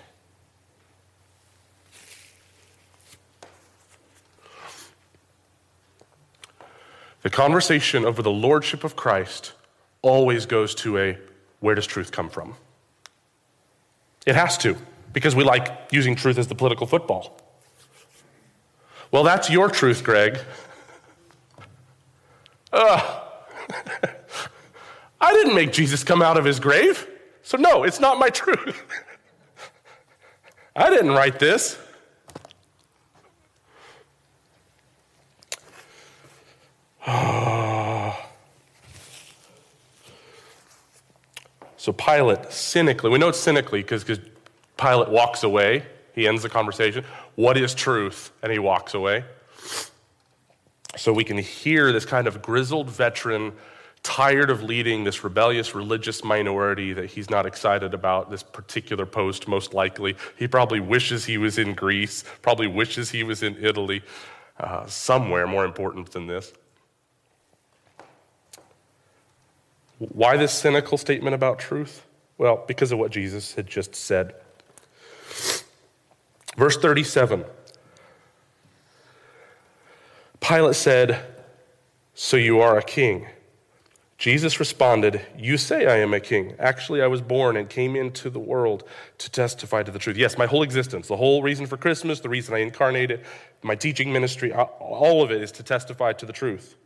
[7.22, 9.52] The conversation over the lordship of Christ
[10.02, 11.18] always goes to a
[11.60, 12.54] where does truth come from?
[14.26, 14.76] It has to,
[15.12, 17.40] because we like using truth as the political football.
[19.16, 20.38] Well, that's your truth, Greg.
[22.70, 23.22] Uh,
[25.18, 27.08] I didn't make Jesus come out of his grave,
[27.42, 28.78] so no, it's not my truth.
[30.76, 31.78] I didn't write this.
[41.78, 44.04] So Pilate cynically, we know it's cynically because
[44.76, 45.86] Pilate walks away.
[46.14, 47.04] He ends the conversation.
[47.36, 48.32] What is truth?
[48.42, 49.24] And he walks away.
[50.96, 53.52] So we can hear this kind of grizzled veteran,
[54.02, 59.46] tired of leading this rebellious religious minority that he's not excited about this particular post,
[59.46, 60.16] most likely.
[60.38, 64.02] He probably wishes he was in Greece, probably wishes he was in Italy,
[64.58, 66.52] uh, somewhere more important than this.
[69.98, 72.06] Why this cynical statement about truth?
[72.38, 74.34] Well, because of what Jesus had just said.
[76.56, 77.44] Verse 37
[80.40, 81.24] Pilate said,
[82.14, 83.26] So you are a king.
[84.18, 86.54] Jesus responded, You say I am a king.
[86.58, 88.84] Actually, I was born and came into the world
[89.18, 90.16] to testify to the truth.
[90.16, 93.24] Yes, my whole existence, the whole reason for Christmas, the reason I incarnated,
[93.62, 96.76] my teaching ministry, all of it is to testify to the truth.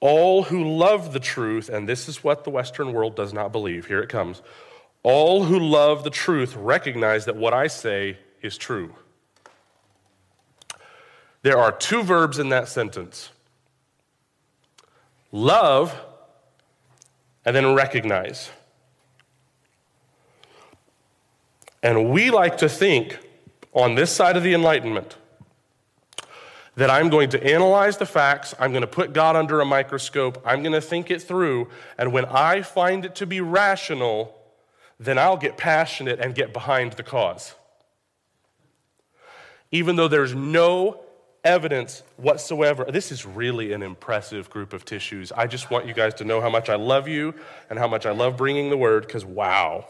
[0.00, 3.86] All who love the truth, and this is what the Western world does not believe,
[3.86, 4.40] here it comes.
[5.08, 8.92] All who love the truth recognize that what I say is true.
[11.42, 13.30] There are two verbs in that sentence
[15.30, 15.94] love
[17.44, 18.50] and then recognize.
[21.84, 23.16] And we like to think
[23.72, 25.16] on this side of the Enlightenment
[26.74, 30.42] that I'm going to analyze the facts, I'm going to put God under a microscope,
[30.44, 34.35] I'm going to think it through, and when I find it to be rational,
[34.98, 37.54] then I'll get passionate and get behind the cause.
[39.70, 41.00] Even though there's no
[41.46, 42.84] evidence whatsoever.
[42.90, 45.30] This is really an impressive group of tissues.
[45.32, 47.34] I just want you guys to know how much I love you
[47.70, 49.86] and how much I love bringing the word because wow.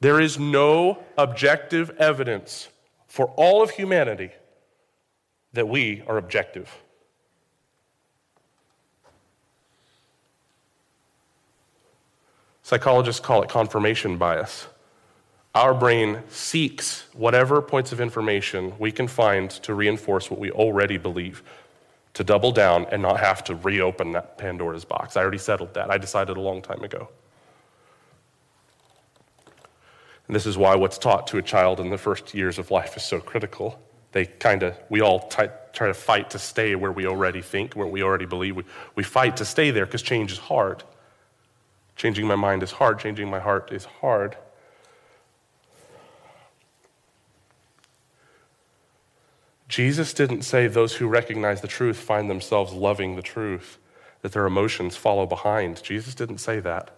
[0.00, 2.68] There is no objective evidence
[3.06, 4.30] for all of humanity
[5.52, 6.70] that we are objective.
[12.64, 14.66] Psychologists call it confirmation bias.
[15.54, 20.96] Our brain seeks whatever points of information we can find to reinforce what we already
[20.96, 21.42] believe,
[22.14, 25.14] to double down and not have to reopen that Pandora's box.
[25.14, 25.90] I already settled that.
[25.90, 27.10] I decided a long time ago.
[30.26, 32.96] And this is why what's taught to a child in the first years of life
[32.96, 33.78] is so critical.
[34.12, 37.74] They kind of, we all t- try to fight to stay where we already think,
[37.74, 38.56] where we already believe.
[38.56, 40.82] We, we fight to stay there because change is hard.
[42.04, 44.36] Changing my mind is hard, changing my heart is hard.
[49.68, 53.78] Jesus didn't say those who recognize the truth find themselves loving the truth,
[54.20, 55.82] that their emotions follow behind.
[55.82, 56.90] Jesus didn't say that.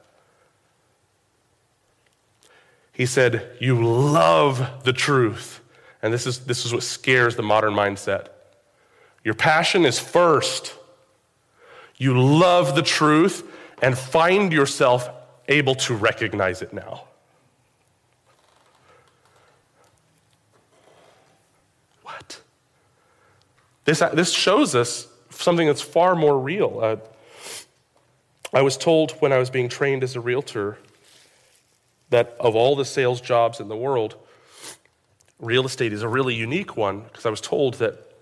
[2.91, 5.61] He said, You love the truth.
[6.03, 8.31] And this is, this is what scares the modern mindset.
[9.23, 10.75] Your passion is first.
[11.97, 13.53] You love the truth
[13.83, 15.09] and find yourself
[15.49, 17.05] able to recognize it now.
[22.03, 22.41] What?
[23.85, 26.81] This, this shows us something that's far more real.
[26.83, 26.97] Uh,
[28.53, 30.79] I was told when I was being trained as a realtor
[32.11, 34.17] that of all the sales jobs in the world,
[35.39, 38.13] real estate is a really unique one because I was told that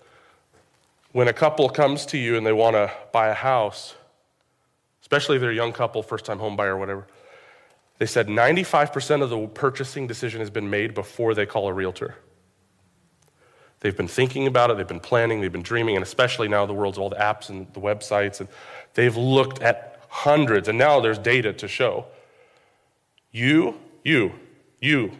[1.11, 3.95] when a couple comes to you and they want to buy a house,
[5.05, 7.05] especially if they're a young couple, first time home buyer, whatever.
[7.99, 12.15] They said 95% of the purchasing decision has been made before they call a realtor.
[13.81, 16.73] They've been thinking about it, they've been planning, they've been dreaming, and especially now the
[16.73, 18.49] world's all the apps and the websites, and
[18.95, 22.07] they've looked at hundreds, and now there's data to show.
[23.31, 24.31] You, you,
[24.81, 25.11] you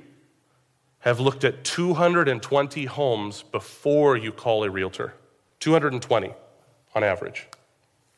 [0.99, 5.13] have looked at 220 homes before you call a realtor.
[5.59, 6.33] 220
[6.95, 7.45] on average.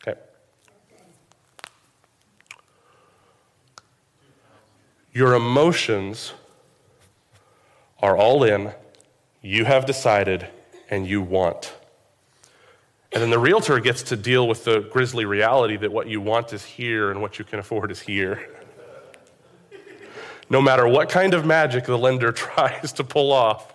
[0.01, 0.17] Okay.
[5.17, 6.33] Your emotions
[8.03, 8.71] are all in,
[9.41, 10.47] you have decided,
[10.91, 11.73] and you want.
[13.11, 16.53] And then the realtor gets to deal with the grisly reality that what you want
[16.53, 18.47] is here and what you can afford is here
[20.51, 23.73] no matter what kind of magic the lender tries to pull off.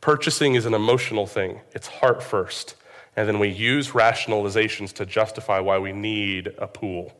[0.00, 2.76] Purchasing is an emotional thing, it's heart first.
[3.14, 7.12] And then we use rationalizations to justify why we need a pool.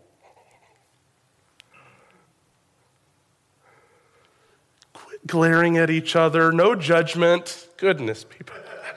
[5.27, 7.69] Glaring at each other, no judgment.
[7.77, 8.57] Goodness, people.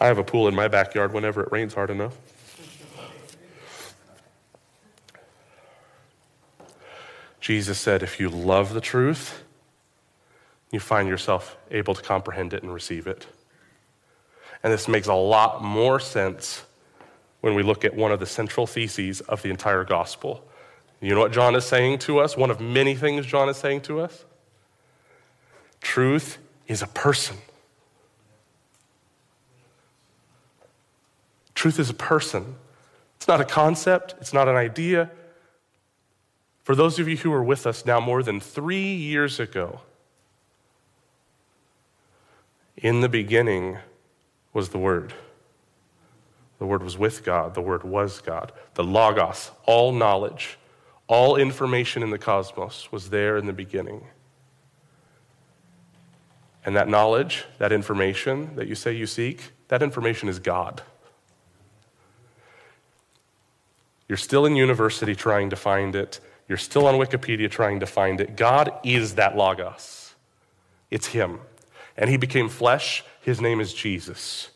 [0.00, 2.16] I have a pool in my backyard whenever it rains hard enough.
[7.40, 9.42] Jesus said, if you love the truth,
[10.70, 13.26] you find yourself able to comprehend it and receive it.
[14.62, 16.64] And this makes a lot more sense
[17.40, 20.48] when we look at one of the central theses of the entire gospel.
[21.02, 22.36] You know what John is saying to us?
[22.36, 24.24] One of many things John is saying to us?
[25.80, 26.38] Truth
[26.68, 27.36] is a person.
[31.56, 32.54] Truth is a person.
[33.16, 35.10] It's not a concept, it's not an idea.
[36.62, 39.80] For those of you who are with us now more than three years ago,
[42.76, 43.78] in the beginning
[44.52, 45.12] was the Word.
[46.60, 48.52] The Word was with God, the Word was God.
[48.74, 50.58] The Logos, all knowledge,
[51.12, 54.06] all information in the cosmos was there in the beginning.
[56.64, 60.80] And that knowledge, that information that you say you seek, that information is God.
[64.08, 66.18] You're still in university trying to find it.
[66.48, 68.34] You're still on Wikipedia trying to find it.
[68.34, 70.14] God is that Logos.
[70.90, 71.40] It's Him.
[71.94, 73.04] And He became flesh.
[73.20, 74.48] His name is Jesus.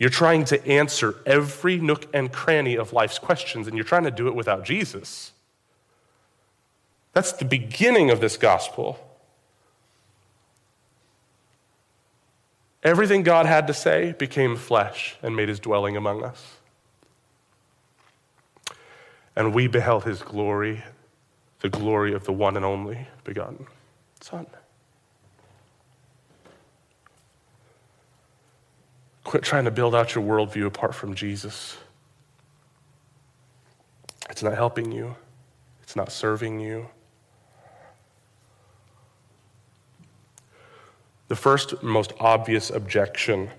[0.00, 4.10] You're trying to answer every nook and cranny of life's questions, and you're trying to
[4.10, 5.30] do it without Jesus.
[7.12, 8.98] That's the beginning of this gospel.
[12.82, 16.56] Everything God had to say became flesh and made his dwelling among us
[19.36, 20.84] and we beheld his glory,
[21.60, 23.66] the glory of the one and only begotten
[24.20, 24.46] Son.
[29.30, 31.76] Quit trying to build out your worldview apart from Jesus.
[34.28, 35.14] It's not helping you,
[35.84, 36.88] it's not serving you.
[41.28, 43.50] The first, most obvious objection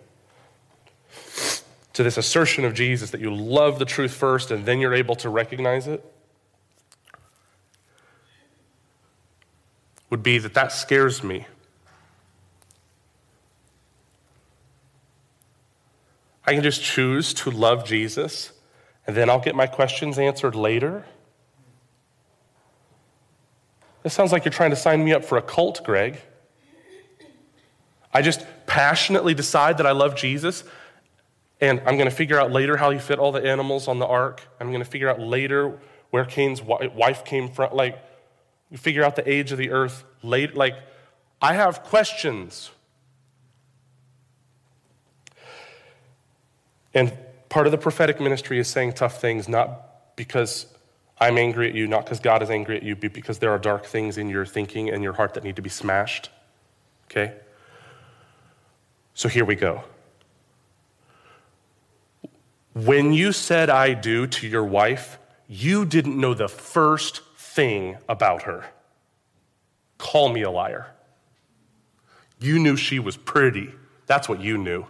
[1.93, 5.15] to this assertion of Jesus that you love the truth first and then you're able
[5.15, 6.03] to recognize it
[10.09, 11.47] would be that that scares me.
[16.51, 18.51] I can just choose to love Jesus
[19.07, 21.05] and then I'll get my questions answered later.
[24.03, 26.19] This sounds like you're trying to sign me up for a cult, Greg.
[28.13, 30.65] I just passionately decide that I love Jesus
[31.61, 34.07] and I'm going to figure out later how he fit all the animals on the
[34.07, 34.41] ark.
[34.59, 35.79] I'm going to figure out later
[36.09, 37.73] where Cain's wife came from.
[37.73, 37.97] Like,
[38.69, 40.53] you figure out the age of the earth late.
[40.53, 40.75] Like,
[41.41, 42.71] I have questions.
[46.93, 47.13] And
[47.49, 50.65] part of the prophetic ministry is saying tough things, not because
[51.19, 53.59] I'm angry at you, not because God is angry at you, but because there are
[53.59, 56.29] dark things in your thinking and your heart that need to be smashed.
[57.05, 57.33] Okay?
[59.13, 59.83] So here we go.
[62.73, 68.43] When you said I do to your wife, you didn't know the first thing about
[68.43, 68.65] her.
[69.97, 70.87] Call me a liar.
[72.39, 73.73] You knew she was pretty.
[74.07, 74.85] That's what you knew.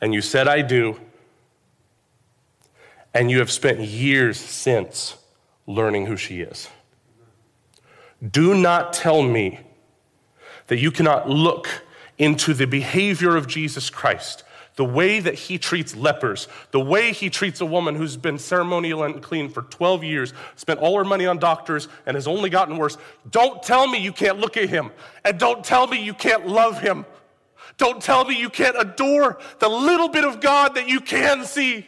[0.00, 0.98] And you said I do.
[3.14, 5.16] And you have spent years since
[5.66, 6.68] learning who she is.
[8.28, 9.60] Do not tell me
[10.66, 11.68] that you cannot look
[12.18, 14.44] into the behavior of Jesus Christ
[14.76, 19.04] the way that he treats lepers, the way he treats a woman who's been ceremonial
[19.04, 22.76] and clean for 12 years, spent all her money on doctors, and has only gotten
[22.76, 22.98] worse.
[23.30, 24.90] Don't tell me you can't look at him,
[25.24, 27.06] and don't tell me you can't love him.
[27.76, 31.86] Don't tell me you can't adore the little bit of God that you can see.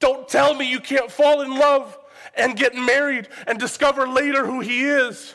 [0.00, 1.96] Don't tell me you can't fall in love
[2.34, 5.34] and get married and discover later who He is.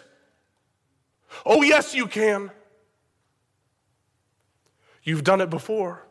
[1.46, 2.52] Oh, yes, you can.
[5.04, 6.06] You've done it before.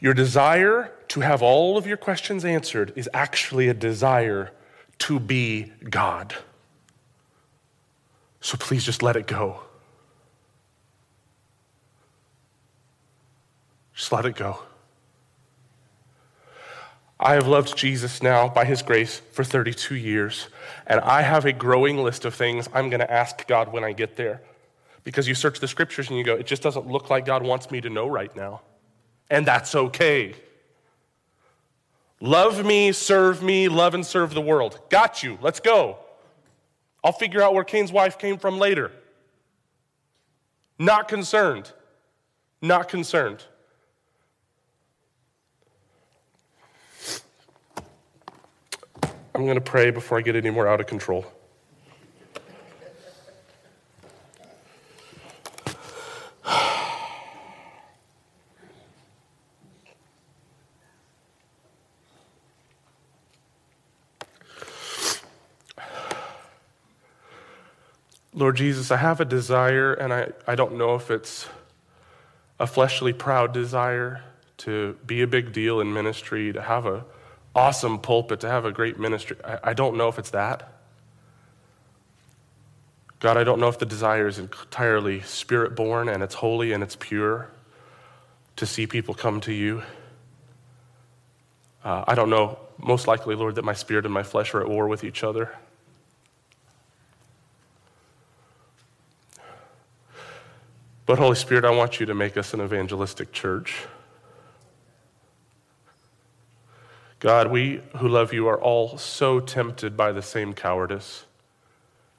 [0.00, 4.50] Your desire to have all of your questions answered is actually a desire
[5.00, 6.34] to be God.
[8.40, 9.60] So please just let it go.
[14.00, 14.58] Just let it go.
[17.20, 20.48] I have loved Jesus now by his grace for 32 years,
[20.86, 23.92] and I have a growing list of things I'm going to ask God when I
[23.92, 24.40] get there.
[25.04, 27.70] Because you search the scriptures and you go, it just doesn't look like God wants
[27.70, 28.62] me to know right now.
[29.28, 30.34] And that's okay.
[32.22, 34.80] Love me, serve me, love and serve the world.
[34.88, 35.36] Got you.
[35.42, 35.98] Let's go.
[37.04, 38.92] I'll figure out where Cain's wife came from later.
[40.78, 41.70] Not concerned.
[42.62, 43.44] Not concerned.
[49.40, 51.24] I'm going to pray before I get any more out of control.
[68.34, 71.48] Lord Jesus, I have a desire, and I, I don't know if it's
[72.58, 74.22] a fleshly, proud desire
[74.58, 77.06] to be a big deal in ministry, to have a
[77.54, 79.36] awesome pulpit, to have a great ministry.
[79.44, 80.72] I, I don't know if it's that.
[83.18, 86.82] God, I don't know if the desire is entirely spirit born and it's holy and
[86.82, 87.50] it's pure
[88.56, 89.82] to see people come to you.
[91.84, 94.68] Uh, I don't know, most likely, Lord, that my spirit and my flesh are at
[94.68, 95.50] war with each other.
[101.04, 103.84] But, Holy Spirit, I want you to make us an evangelistic church.
[107.20, 111.26] God, we who love you are all so tempted by the same cowardice.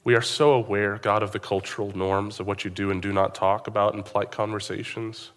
[0.03, 3.11] We are so aware, God, of the cultural norms of what you do and do
[3.11, 5.31] not talk about in polite conversations.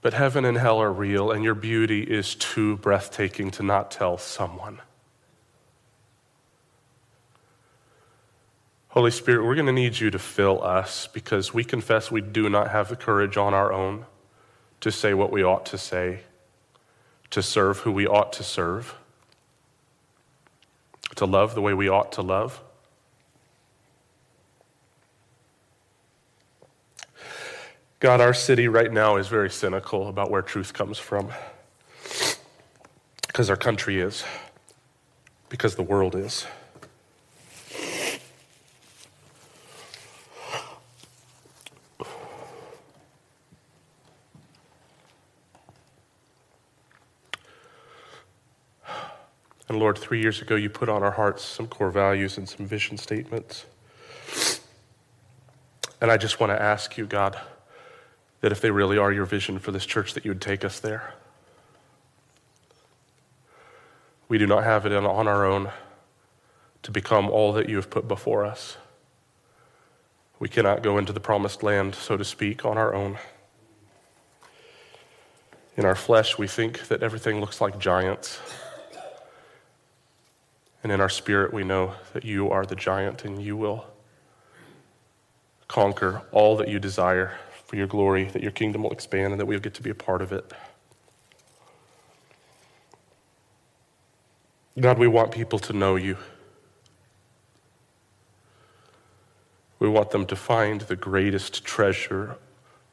[0.00, 4.16] But heaven and hell are real, and your beauty is too breathtaking to not tell
[4.16, 4.80] someone.
[8.98, 12.50] Holy Spirit, we're going to need you to fill us because we confess we do
[12.50, 14.04] not have the courage on our own
[14.80, 16.18] to say what we ought to say,
[17.30, 18.96] to serve who we ought to serve,
[21.14, 22.60] to love the way we ought to love.
[28.00, 31.30] God, our city right now is very cynical about where truth comes from.
[33.28, 34.24] Because our country is,
[35.50, 36.48] because the world is.
[49.78, 52.98] Lord, three years ago, you put on our hearts some core values and some vision
[52.98, 53.66] statements.
[56.00, 57.38] And I just want to ask you, God,
[58.40, 60.78] that if they really are your vision for this church, that you would take us
[60.78, 61.14] there.
[64.28, 65.70] We do not have it on our own
[66.82, 68.76] to become all that you have put before us.
[70.38, 73.18] We cannot go into the promised land, so to speak, on our own.
[75.76, 78.38] In our flesh, we think that everything looks like giants.
[80.82, 83.86] And in our spirit, we know that you are the giant and you will
[85.66, 89.46] conquer all that you desire for your glory, that your kingdom will expand, and that
[89.46, 90.52] we'll get to be a part of it.
[94.80, 96.16] God, we want people to know you.
[99.78, 102.36] We want them to find the greatest treasure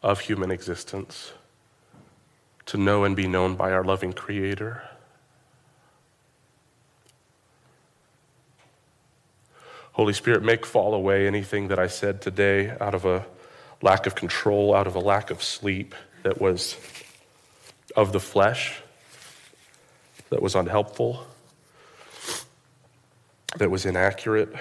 [0.03, 1.33] of human existence,
[2.65, 4.83] to know and be known by our loving Creator.
[9.95, 13.25] Holy Spirit, make fall away anything that I said today out of a
[13.81, 16.75] lack of control, out of a lack of sleep that was
[17.95, 18.81] of the flesh,
[20.31, 21.25] that was unhelpful,
[23.57, 24.53] that was inaccurate.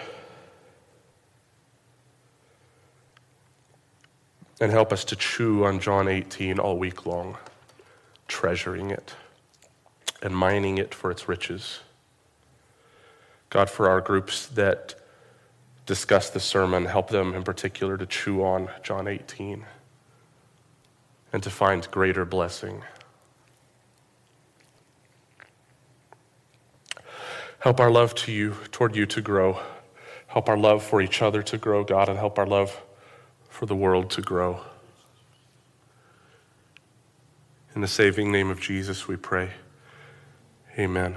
[4.60, 7.38] And help us to chew on John 18 all week long,
[8.28, 9.16] treasuring it
[10.22, 11.80] and mining it for its riches.
[13.50, 14.94] God, for our groups that
[15.86, 19.64] discuss the sermon, help them in particular to chew on John 18
[21.32, 22.82] and to find greater blessing.
[27.58, 29.58] Help our love to you, toward you to grow.
[30.26, 32.82] Help our love for each other to grow, God, and help our love
[33.48, 34.60] for the world to grow.
[37.74, 39.50] In the saving name of Jesus, we pray.
[40.78, 41.16] Amen.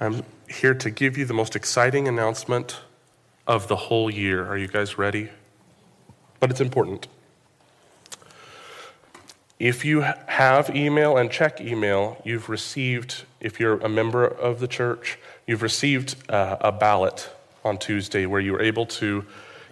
[0.00, 2.80] I'm here to give you the most exciting announcement
[3.46, 4.46] of the whole year.
[4.46, 5.30] Are you guys ready?
[6.40, 7.08] But it's important.
[9.58, 14.66] If you have email and check email, you've received, if you're a member of the
[14.66, 17.30] church, you've received uh, a ballot
[17.64, 19.24] on Tuesday where you were able to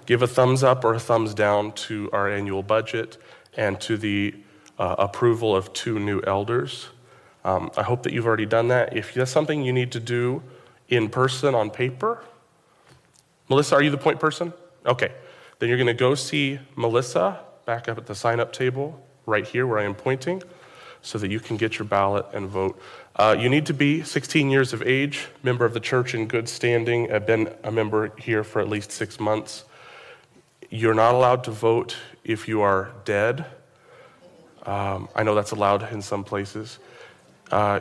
[0.07, 3.17] give a thumbs up or a thumbs down to our annual budget
[3.57, 4.35] and to the
[4.79, 6.89] uh, approval of two new elders.
[7.45, 8.97] Um, I hope that you've already done that.
[8.97, 10.43] If that's something you need to do
[10.91, 12.23] in person on paper,
[13.49, 14.53] Melissa, are you the point person?
[14.85, 15.13] Okay.
[15.59, 19.47] Then you're going to go see Melissa back up at the sign up table right
[19.47, 20.43] here where I am pointing
[21.03, 22.81] so that you can get your ballot and vote.
[23.17, 26.49] Uh, you need to be 16 years of age, member of the church in good
[26.49, 29.65] standing, have been a member here for at least six months.
[30.71, 33.47] You're not allowed to vote if you are dead.
[34.65, 36.79] Um, I know that's allowed in some places.
[37.51, 37.81] Uh,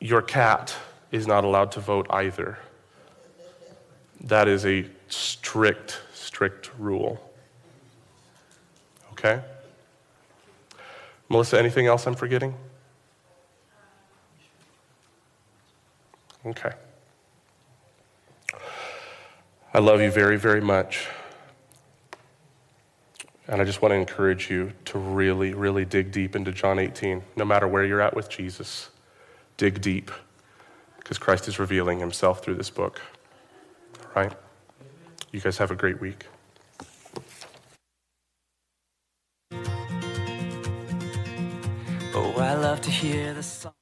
[0.00, 0.74] your cat
[1.10, 2.58] is not allowed to vote either.
[4.22, 7.20] That is a strict, strict rule.
[9.12, 9.40] Okay?
[11.28, 12.54] Melissa, anything else I'm forgetting?
[16.44, 16.72] Okay.
[19.72, 21.06] I love you very, very much.
[23.46, 27.22] And I just want to encourage you to really, really dig deep into John 18,
[27.36, 28.90] no matter where you're at with Jesus.
[29.56, 30.10] Dig deep,
[31.00, 33.00] because Christ is revealing himself through this book.
[34.16, 34.32] All right?
[35.32, 36.26] You guys have a great week.
[42.14, 43.79] Oh, I love to hear the song.